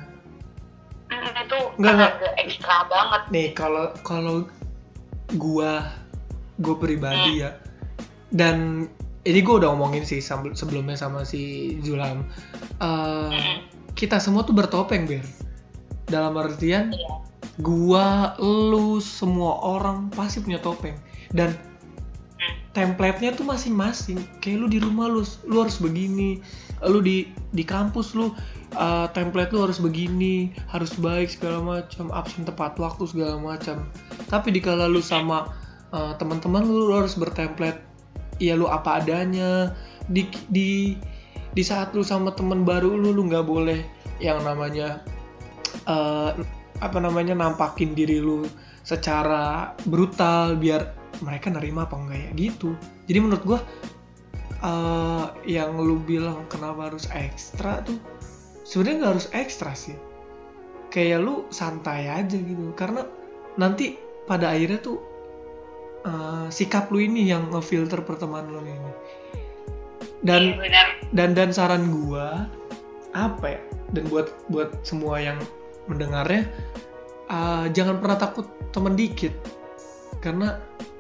mm, 1.09 1.45
itu 1.45 1.59
Nggak, 1.77 1.93
nggak. 1.93 2.11
agak 2.17 2.33
ekstra 2.39 2.77
banget. 2.87 3.23
nih 3.29 3.49
kalau 3.53 3.93
kalau 4.01 4.37
gua 5.37 5.89
gue 6.57 6.77
pribadi 6.77 7.43
ya 7.43 7.57
dan 8.31 8.87
ini 9.25 9.41
gue 9.41 9.55
udah 9.57 9.73
ngomongin 9.73 10.05
sih 10.05 10.21
sebelumnya 10.55 10.95
sama 10.95 11.25
si 11.25 11.75
Zulam 11.81 12.29
Eh, 12.77 13.31
Mm, 13.31 13.59
kita 13.95 14.19
semua 14.19 14.43
tuh 14.43 14.53
bertopeng 14.53 15.07
ber 15.07 15.23
dalam 16.07 16.35
artian 16.37 16.91
Iya. 16.91 17.13
Gua 17.63 18.35
lu 18.43 18.99
semua 18.99 19.63
orang 19.63 20.11
pasti 20.15 20.43
punya 20.43 20.59
topeng. 20.59 20.99
Dan 21.31 21.55
template-nya 22.75 23.35
tuh 23.39 23.47
masing-masing. 23.47 24.19
Kayak 24.43 24.57
lu 24.65 24.67
di 24.67 24.79
rumah 24.83 25.07
lu 25.07 25.23
lu 25.47 25.63
harus 25.63 25.79
begini. 25.79 26.43
Lu 26.83 26.99
di 26.99 27.31
di 27.55 27.63
kampus 27.63 28.13
lu 28.19 28.35
uh, 28.75 29.07
template 29.15 29.55
lu 29.55 29.65
harus 29.65 29.79
begini. 29.79 30.51
Harus 30.69 30.93
baik 30.99 31.31
segala 31.31 31.63
macam. 31.63 32.11
Absen 32.11 32.43
tepat 32.43 32.75
waktu 32.77 33.07
segala 33.07 33.39
macam. 33.39 33.87
Tapi 34.27 34.51
dikala 34.51 34.91
lu 34.91 34.99
sama 34.99 35.55
uh, 35.95 36.13
teman-teman 36.19 36.67
lu, 36.67 36.91
lu 36.91 36.95
harus 36.99 37.15
bertemplate 37.15 37.79
ya 38.43 38.59
lu 38.59 38.67
apa 38.67 38.99
adanya. 38.99 39.71
Di 40.11 40.27
di 40.51 40.99
di 41.55 41.63
saat 41.63 41.95
lu 41.95 42.03
sama 42.03 42.35
teman 42.35 42.67
baru 42.67 42.99
lu 42.99 43.15
lu 43.15 43.31
nggak 43.31 43.47
boleh 43.47 43.87
yang 44.19 44.43
namanya 44.43 45.03
uh, 45.87 46.35
apa 46.83 46.99
namanya 46.99 47.39
nampakin 47.39 47.95
diri 47.95 48.19
lu 48.19 48.47
secara 48.83 49.73
brutal 49.87 50.59
biar 50.59 50.93
mereka 51.23 51.49
nerima 51.53 51.87
apa 51.87 51.95
enggak 51.95 52.21
ya 52.21 52.31
gitu. 52.35 52.75
Jadi 53.07 53.19
menurut 53.23 53.45
gua 53.47 53.61
uh, 54.65 55.31
yang 55.47 55.79
lu 55.79 56.03
bilang 56.03 56.45
kenapa 56.51 56.91
harus 56.91 57.07
ekstra 57.15 57.85
tuh 57.87 57.99
sebenarnya 58.67 58.97
nggak 59.01 59.13
harus 59.19 59.29
ekstra 59.33 59.73
sih. 59.77 59.97
Kayak 60.91 61.27
lu 61.27 61.47
santai 61.51 62.07
aja 62.11 62.39
gitu 62.39 62.75
karena 62.75 63.07
nanti 63.59 63.99
pada 64.27 64.51
akhirnya 64.55 64.81
tuh 64.83 64.99
uh, 66.07 66.47
sikap 66.51 66.91
lu 66.91 67.03
ini 67.03 67.31
yang 67.31 67.51
ngefilter 67.55 68.03
pertemanan 68.03 68.51
lu 68.51 68.63
ini. 68.67 68.93
Dan 70.25 70.57
Iya, 70.57 70.57
benar. 70.57 70.87
dan 71.13 71.31
dan 71.37 71.51
saran 71.53 71.93
gua 71.93 72.49
apa 73.15 73.59
ya 73.59 73.61
dan 73.95 74.11
buat 74.11 74.35
buat 74.51 74.75
semua 74.83 75.23
yang 75.23 75.39
mendengarnya 75.87 76.49
uh, 77.29 77.67
jangan 77.71 78.01
pernah 78.01 78.17
takut 78.17 78.47
teman 78.71 78.95
dikit. 78.95 79.33
Karena 80.21 80.57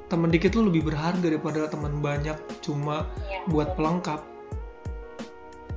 teman 0.09 0.29
dikit 0.29 0.53
lu 0.55 0.69
lebih 0.69 0.93
berharga 0.93 1.25
daripada 1.25 1.65
teman 1.67 1.99
banyak 1.99 2.37
cuma 2.61 3.09
Iya. 3.25 3.41
buat 3.49 3.73
pelengkap. 3.75 4.21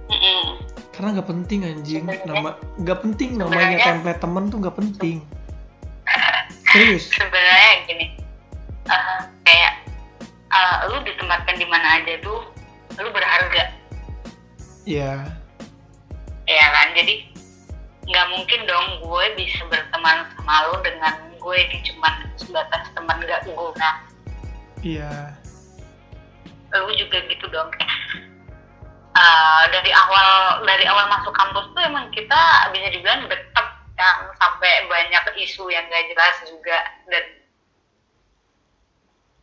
Mm-mm. 0.08 0.64
karena 0.96 1.20
nggak 1.20 1.30
penting 1.30 1.60
anjing. 1.62 2.04
Sebenarnya- 2.10 2.26
nama 2.26 2.50
nggak 2.82 3.00
penting 3.06 3.30
namanya 3.38 3.78
template 3.78 4.18
temen 4.18 4.44
tuh 4.50 4.58
nggak 4.64 4.78
penting. 4.80 5.18
Serius. 6.74 7.06
Sebenarnya 7.14 7.72
gini 7.86 8.06
eh, 8.88 9.20
kayak 9.46 9.74
eh, 10.50 10.76
lu 10.90 10.98
ditempatkan 11.06 11.56
di 11.60 11.68
mana 11.70 12.02
aja 12.02 12.18
tuh 12.24 12.40
lu 12.98 13.10
berharga. 13.14 13.64
Ya 14.88 15.28
ya 16.48 16.66
kan? 16.72 16.88
Jadi 16.96 17.30
nggak 18.08 18.28
mungkin 18.32 18.62
dong 18.64 18.88
gue 19.04 19.26
bisa 19.36 19.62
berteman 19.68 20.24
sama 20.32 20.56
lu 20.72 20.80
dengan 20.80 21.28
gue 21.48 21.60
di 21.72 21.80
cuman 21.92 22.28
sebatas 22.40 22.88
teman 22.96 23.20
gak 23.24 23.44
guna. 23.48 23.90
Iya. 24.84 25.36
Lu 26.76 26.92
juga 26.96 27.24
gitu 27.28 27.46
dong. 27.52 27.72
Uh, 29.18 29.64
dari 29.74 29.90
awal 29.90 30.62
dari 30.68 30.86
awal 30.86 31.10
masuk 31.10 31.34
kampus 31.34 31.66
tuh 31.74 31.82
emang 31.82 32.08
kita 32.14 32.70
bisa 32.70 32.88
dibilang 32.94 33.26
deket 33.26 33.68
yang 33.98 34.20
sampai 34.38 34.86
banyak 34.92 35.24
isu 35.48 35.68
yang 35.72 35.88
gak 35.88 36.08
jelas 36.12 36.36
juga. 36.48 36.80
Dan 37.08 37.26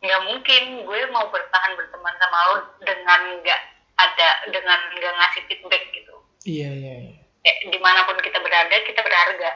nggak 0.05 0.21
mungkin 0.29 0.63
gue 0.85 0.99
mau 1.09 1.25
bertahan 1.33 1.73
berteman 1.73 2.13
sama 2.21 2.39
lo 2.53 2.57
dengan 2.85 3.41
nggak 3.41 3.61
ada 3.97 4.29
dengan 4.53 4.79
nggak 4.93 5.13
ngasih 5.17 5.43
feedback 5.49 5.83
gitu. 5.97 6.15
Iya 6.45 6.69
iya 6.77 6.95
iya 7.09 7.24
Kayak 7.45 7.57
di 7.69 7.77
mana 7.77 7.99
pun 8.09 8.17
kita 8.25 8.41
berada 8.41 8.75
kita 8.81 9.01
berharga. 9.05 9.51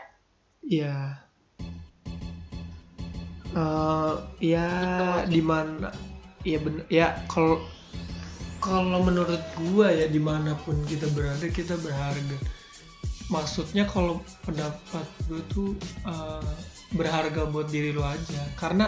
Iya. 0.62 0.98
Eh, 3.50 4.14
ya 4.46 4.70
di 5.26 5.42
mana 5.42 5.90
ya 6.46 6.62
bener 6.62 6.86
ya 6.86 7.18
kalau 7.26 7.58
kalau 8.62 9.02
menurut 9.02 9.42
gua 9.58 9.90
ya 9.90 10.06
di 10.06 10.22
mana 10.22 10.54
pun 10.54 10.78
kita 10.86 11.10
berada 11.18 11.50
kita 11.50 11.82
berharga. 11.82 12.38
Maksudnya 13.34 13.90
kalau 13.90 14.22
pendapat 14.46 15.06
gue 15.26 15.42
tuh 15.50 15.74
eh, 16.06 16.54
berharga 16.94 17.50
buat 17.50 17.74
diri 17.74 17.90
lu 17.90 18.06
aja. 18.06 18.46
Karena 18.54 18.86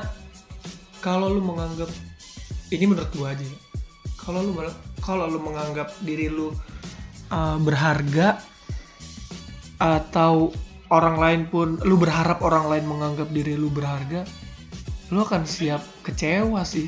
kalau 1.01 1.33
lu 1.33 1.41
menganggap 1.41 1.89
ini 2.69 2.85
menurut 2.85 3.09
gua 3.17 3.33
aja 3.33 3.41
ya. 3.41 3.59
kalau 4.21 4.45
lu 4.45 4.53
kalau 5.01 5.25
lu 5.25 5.41
menganggap 5.41 5.89
diri 6.05 6.29
lu 6.29 6.53
eh, 7.33 7.57
berharga 7.65 8.50
atau 9.81 10.53
orang 10.93 11.17
lain 11.17 11.41
pun 11.49 11.81
lu 11.81 11.97
berharap 11.97 12.45
orang 12.45 12.69
lain 12.69 12.85
menganggap 12.85 13.33
diri 13.33 13.57
lu 13.57 13.73
berharga 13.73 14.21
lu 15.11 15.27
akan 15.27 15.43
siap 15.43 15.83
kecewa 16.07 16.63
sih. 16.63 16.87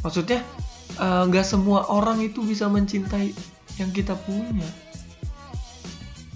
Maksudnya 0.00 0.40
eh, 0.96 1.22
nggak 1.28 1.44
semua 1.44 1.84
orang 1.92 2.24
itu 2.24 2.40
bisa 2.40 2.70
mencintai 2.70 3.36
yang 3.76 3.90
kita 3.92 4.16
punya. 4.24 4.64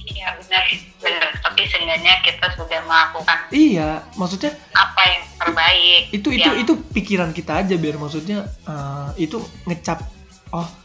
Iya 0.04 0.37
benar. 0.37 0.64
Benar. 1.00 1.30
Tapi 1.40 1.61
seenggaknya 1.64 2.21
kita 2.21 2.47
sudah 2.61 2.80
melakukan 2.85 3.38
iya 3.54 4.04
maksudnya 4.21 4.52
apa 4.76 5.02
yang 5.06 5.23
terbaik. 5.40 6.02
Itu 6.12 6.28
itu 6.28 6.44
yang 6.44 6.61
itu 6.61 6.73
pikiran 6.92 7.30
kita 7.33 7.64
aja 7.64 7.75
biar 7.78 7.97
maksudnya 7.97 8.44
eh, 8.68 9.09
itu 9.25 9.40
ngecap 9.64 10.04
oh 10.52 10.83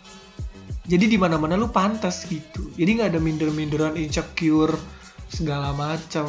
jadi 0.90 1.06
di 1.06 1.18
mana 1.22 1.38
mana 1.38 1.54
lu 1.54 1.70
pantas 1.70 2.26
gitu. 2.26 2.74
Jadi 2.74 2.98
nggak 2.98 3.14
ada 3.14 3.22
minder 3.22 3.54
minderan 3.54 3.94
insecure 3.94 4.74
segala 5.30 5.70
macam 5.78 6.26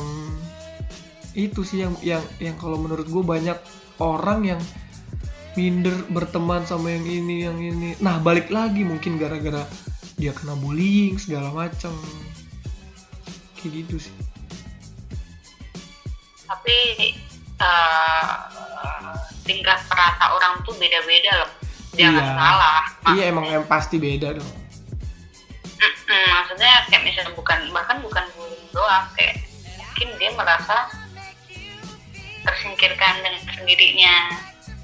itu 1.33 1.65
sih 1.65 1.81
yang 1.81 1.97
yang 2.05 2.21
yang 2.37 2.61
kalau 2.61 2.77
menurut 2.77 3.09
gue 3.09 3.25
banyak 3.25 3.57
orang 4.05 4.45
yang 4.45 4.61
minder 5.57 5.97
berteman 6.13 6.69
sama 6.69 6.93
yang 6.93 7.09
ini 7.09 7.49
yang 7.49 7.57
ini. 7.57 7.97
Nah 8.05 8.21
balik 8.21 8.53
lagi 8.53 8.85
mungkin 8.85 9.17
gara-gara 9.17 9.65
dia 10.21 10.37
kena 10.37 10.53
bullying 10.61 11.17
segala 11.17 11.49
macam 11.57 11.97
kayak 13.57 13.89
gitu 13.89 13.97
sih. 13.97 14.15
Tapi 16.45 16.79
eh, 17.57 18.25
tingkat 19.49 19.81
perasa 19.89 20.37
orang 20.37 20.61
tuh 20.69 20.77
beda-beda 20.77 21.49
loh 21.49 21.70
jangan 21.93 22.21
Iya. 22.21 22.35
salah. 22.35 22.83
Iya 23.13 23.25
emang 23.29 23.47
yang 23.47 23.65
pasti 23.65 23.97
beda 23.97 24.35
dong. 24.35 24.51
Mm-mm, 25.77 26.25
maksudnya 26.31 26.73
kayak 26.87 27.03
misalnya 27.03 27.33
bukan 27.33 27.59
bahkan 27.71 27.97
bukan 28.01 28.25
bullying 28.35 28.69
doang 28.71 29.05
kayak 29.15 29.41
mungkin 29.75 30.09
dia 30.17 30.31
merasa 30.33 30.77
tersingkirkan 32.43 33.15
dengan 33.21 33.43
sendirinya. 33.49 34.15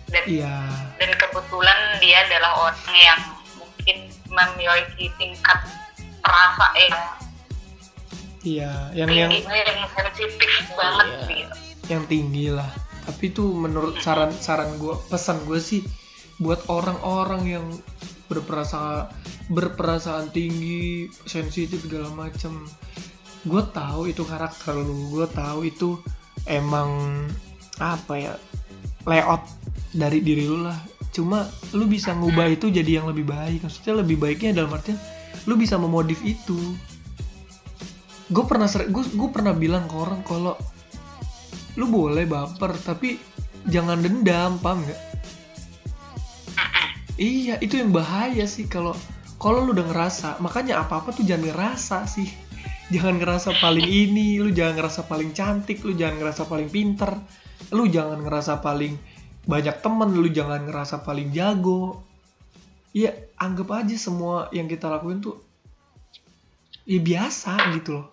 Dan 0.06 0.22
iya. 0.24 0.54
dan 0.96 1.10
kebetulan 1.12 1.78
dia 1.98 2.22
adalah 2.22 2.52
orang 2.62 2.94
yang 2.94 3.20
mungkin 3.58 3.96
memiliki 4.30 5.10
tingkat 5.16 5.58
perasa 6.22 6.66
yang 6.78 6.96
iya 8.40 8.72
yang 8.94 9.08
yang 9.10 9.30
tinggi 9.32 9.50
yang 9.50 9.80
sensitif 9.90 10.52
banget 10.72 11.06
Iya. 11.10 11.26
gitu. 11.28 11.54
yang 11.90 12.02
tinggi 12.06 12.46
lah. 12.50 12.70
Tapi 13.02 13.22
itu 13.28 13.44
menurut 13.50 13.98
saran 13.98 14.30
saran 14.32 14.78
gue 14.78 14.94
pesan 15.06 15.42
gue 15.42 15.58
sih 15.58 15.82
buat 16.40 16.60
orang-orang 16.68 17.42
yang 17.48 17.66
berperasaan 18.26 19.08
berperasaan 19.46 20.34
tinggi 20.34 21.06
sensitif 21.24 21.86
segala 21.86 22.10
macem. 22.12 22.66
Gue 23.46 23.62
tahu 23.70 24.10
itu 24.10 24.26
karakter 24.26 24.74
lu. 24.74 25.14
Gue 25.14 25.26
tahu 25.30 25.70
itu 25.70 26.02
emang 26.50 26.90
apa 27.78 28.14
ya 28.18 28.32
layout 29.06 29.46
dari 29.94 30.18
diri 30.18 30.50
lu 30.50 30.66
lah. 30.66 30.76
Cuma 31.14 31.46
lu 31.72 31.86
bisa 31.86 32.12
ngubah 32.12 32.50
itu 32.50 32.68
jadi 32.68 33.00
yang 33.00 33.06
lebih 33.06 33.30
baik. 33.30 33.62
Maksudnya 33.62 34.02
lebih 34.02 34.18
baiknya 34.18 34.62
dalam 34.62 34.74
artian 34.74 34.98
lu 35.46 35.54
bisa 35.54 35.78
memodif 35.78 36.18
itu. 36.26 36.58
Gue 38.26 38.42
pernah 38.42 38.66
gue 38.66 39.04
gue 39.14 39.30
pernah 39.30 39.54
bilang 39.54 39.86
ke 39.86 39.94
orang 39.94 40.26
kalau 40.26 40.58
lu 41.78 41.86
boleh 41.86 42.26
baper 42.26 42.74
tapi 42.82 43.20
jangan 43.70 44.02
dendam 44.02 44.58
paham 44.58 44.82
nggak 44.82 45.05
iya 47.16 47.56
itu 47.60 47.80
yang 47.80 47.92
bahaya 47.92 48.44
sih 48.44 48.68
kalau 48.68 48.92
kalau 49.36 49.64
lu 49.64 49.76
udah 49.76 49.88
ngerasa 49.88 50.40
makanya 50.40 50.80
apa 50.80 51.00
apa 51.00 51.12
tuh 51.12 51.24
jangan 51.24 51.52
ngerasa 51.52 52.08
sih. 52.08 52.28
Jangan 52.86 53.18
ngerasa 53.18 53.58
paling 53.58 53.82
ini 53.82 54.38
lu 54.38 54.54
jangan 54.54 54.78
ngerasa 54.78 55.10
paling 55.10 55.34
cantik 55.34 55.82
lu 55.82 55.98
jangan 55.98 56.22
ngerasa 56.22 56.46
paling 56.46 56.70
pinter 56.70 57.18
lu 57.74 57.90
jangan 57.90 58.22
ngerasa 58.22 58.62
paling 58.62 58.94
banyak 59.42 59.82
temen 59.82 60.14
lu 60.14 60.28
jangan 60.30 60.62
ngerasa 60.64 61.02
paling 61.02 61.34
jago. 61.34 62.06
Iya 62.94 63.12
anggap 63.36 63.84
aja 63.84 63.96
semua 63.98 64.48
yang 64.54 64.70
kita 64.70 64.86
lakuin 64.88 65.18
tuh 65.18 65.42
ya 66.86 67.02
biasa 67.02 67.74
gitu 67.76 68.00
loh. 68.00 68.06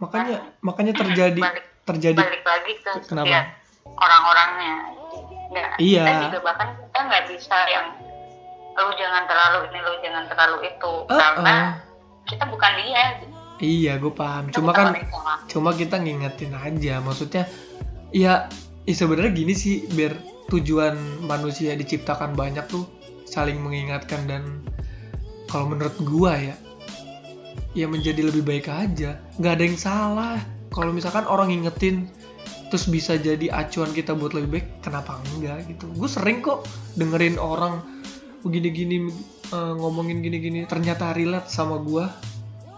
Makanya 0.00 0.56
makanya 0.64 0.96
terjadi 0.96 1.38
balik 1.38 1.66
terjadi 1.84 2.16
balik 2.16 2.44
lagi 2.44 2.72
ke 2.80 2.92
Kenapa? 3.04 3.28
ya, 3.28 3.40
orang-orangnya 3.84 4.99
nggak 5.50 5.82
Iya. 5.82 6.04
kita 6.06 6.22
juga 6.30 6.38
bahkan 6.46 6.68
kita 6.78 6.98
nggak 7.10 7.24
bisa 7.34 7.56
yang 7.66 7.86
lu 8.80 8.90
jangan 8.96 9.22
terlalu 9.28 9.58
ini 9.68 9.78
lu 9.82 9.92
jangan 10.00 10.24
terlalu 10.30 10.56
itu. 10.70 10.92
Uh-uh. 11.04 11.18
karena 11.20 11.56
kita 12.24 12.44
bukan 12.48 12.72
dia. 12.80 13.04
Iya 13.60 13.92
gue 14.00 14.12
paham. 14.14 14.48
Kita 14.48 14.56
cuma 14.56 14.70
kan 14.72 14.96
cuma 15.50 15.70
kita 15.76 16.00
ngingetin 16.00 16.56
aja. 16.56 17.02
Maksudnya 17.04 17.44
ya, 18.08 18.48
ya 18.88 18.94
sebenarnya 18.94 19.32
gini 19.36 19.52
sih 19.52 19.84
biar 19.92 20.16
tujuan 20.48 20.96
manusia 21.28 21.76
diciptakan 21.76 22.32
banyak 22.34 22.64
tuh 22.72 22.88
saling 23.28 23.60
mengingatkan 23.60 24.26
dan 24.26 24.42
kalau 25.46 25.70
menurut 25.70 25.94
gua 26.02 26.34
ya 26.34 26.56
ya 27.74 27.86
menjadi 27.86 28.26
lebih 28.26 28.42
baik 28.42 28.66
aja. 28.70 29.20
Nggak 29.38 29.52
ada 29.60 29.64
yang 29.66 29.78
salah. 29.78 30.38
Kalau 30.70 30.94
misalkan 30.94 31.26
orang 31.26 31.50
ngingetin 31.50 32.08
terus 32.70 32.86
bisa 32.86 33.18
jadi 33.18 33.50
acuan 33.50 33.90
kita 33.90 34.14
buat 34.14 34.30
lebih 34.30 34.50
baik 34.62 34.66
kenapa 34.80 35.18
enggak 35.34 35.66
gitu. 35.66 35.90
Gue 35.90 36.06
sering 36.06 36.38
kok 36.38 36.64
dengerin 36.94 37.36
orang 37.36 37.82
begini-gini 38.46 39.10
eh, 39.50 39.74
ngomongin 39.74 40.22
gini-gini 40.22 40.64
ternyata 40.70 41.10
relate 41.10 41.50
sama 41.50 41.82
gua 41.82 42.14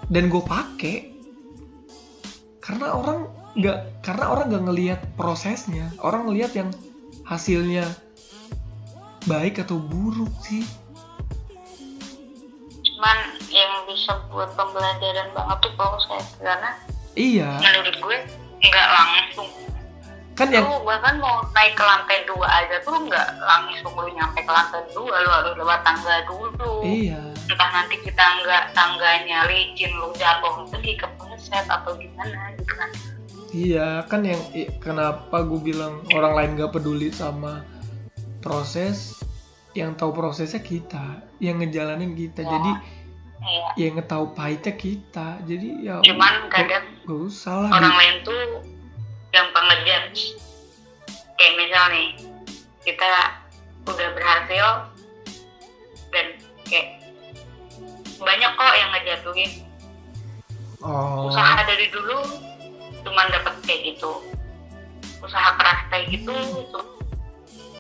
dan 0.09 0.33
gue 0.33 0.43
pake. 0.43 0.95
Karena 2.65 2.97
orang 2.97 3.29
nggak 3.53 4.01
karena 4.01 4.25
orang 4.33 4.47
nggak 4.49 4.65
ngelihat 4.65 5.01
prosesnya 5.13 5.93
orang 6.01 6.25
ngelihat 6.25 6.57
yang 6.57 6.71
hasilnya 7.29 7.85
baik 9.29 9.61
atau 9.61 9.77
buruk 9.77 10.33
sih. 10.41 10.65
Cuman 12.81 13.19
yang 13.53 13.85
bisa 13.85 14.17
buat 14.33 14.57
pembelajaran 14.57 15.37
banget 15.37 15.59
tuh 15.69 15.73
proses 15.77 16.25
karena 16.41 16.71
iya. 17.13 17.61
menurut 17.61 17.97
gue 18.01 18.19
nggak 18.63 18.89
langsung 18.89 19.51
kan 20.33 20.49
yang 20.49 20.65
lu 20.65 20.81
bahkan 20.89 21.21
mau 21.21 21.45
naik 21.53 21.77
ke 21.77 21.85
lantai 21.85 22.25
dua 22.25 22.49
aja 22.49 22.81
tuh 22.81 22.97
nggak 22.97 23.29
langsung 23.45 23.93
lu 23.93 24.09
nyampe 24.17 24.41
ke 24.41 24.53
lantai 24.53 24.81
dua 24.97 25.15
lu 25.21 25.29
harus 25.29 25.53
lewat 25.61 25.81
tangga 25.85 26.25
dulu. 26.25 26.81
Iya. 26.81 27.21
Entah 27.37 27.71
nanti 27.71 28.01
kita 28.01 28.25
nggak 28.41 28.73
tangganya 28.73 29.45
licin 29.45 29.93
lu 29.93 30.09
jatuh 30.17 30.65
lagi 30.73 30.93
ke 30.97 31.07
pleset 31.21 31.67
atau 31.69 31.93
gimana 32.01 32.57
gitu 32.57 32.73
kan. 32.73 32.91
Iya 33.53 33.89
kan 34.09 34.25
yang 34.25 34.41
kenapa 34.81 35.45
gue 35.45 35.61
bilang 35.61 36.01
orang 36.17 36.33
lain 36.33 36.51
nggak 36.57 36.73
peduli 36.73 37.13
sama 37.13 37.61
proses 38.41 39.21
yang 39.77 39.93
tahu 39.93 40.17
prosesnya 40.17 40.65
kita 40.65 41.21
yang 41.45 41.61
ngejalanin 41.61 42.17
kita. 42.17 42.41
Ya. 42.41 42.49
jadi 42.57 42.73
iya. 43.45 43.69
yang 43.85 44.01
ngetahu 44.01 44.33
pahitnya 44.33 44.73
kita. 44.81 45.29
Jadi 45.45 45.85
ya 45.85 46.01
cuman 46.01 46.49
kadang 46.49 46.89
gak 47.05 47.21
usah 47.21 47.69
lah. 47.69 47.71
orang 47.77 47.93
gitu. 47.93 48.01
lain 48.01 48.17
tuh 48.25 48.41
gampang 49.33 49.65
ngejudge 49.73 50.37
kayak 51.41 51.57
misal 51.59 51.85
nih 51.91 52.09
kita 52.85 53.11
udah 53.89 54.09
berhasil 54.15 54.67
dan 56.13 56.27
kayak 56.69 57.03
banyak 58.23 58.51
kok 58.55 58.79
yang 58.79 58.91
ngejatuhin. 58.95 59.53
Oh. 60.83 61.27
Usaha 61.27 61.67
dari 61.67 61.91
dulu 61.91 62.23
cuman 63.03 63.27
dapat 63.35 63.55
kayak 63.67 63.95
gitu. 63.95 64.23
Usaha 65.19 65.55
keras 65.59 65.81
kayak 65.91 66.07
gitu 66.15 66.35